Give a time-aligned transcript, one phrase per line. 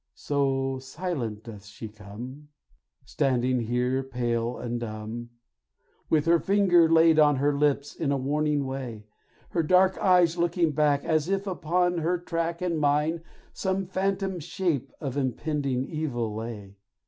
[0.15, 2.49] So silent doth she come,
[3.05, 5.29] Standing here pale and dumb,
[6.09, 9.05] With her finger laid on her lips in a warning way;
[9.49, 13.21] Her dark eyes looking back, As if upon her track And mine,
[13.53, 16.77] some phantom shape of impending evil lay.